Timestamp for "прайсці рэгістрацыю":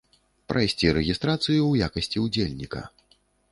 0.51-1.59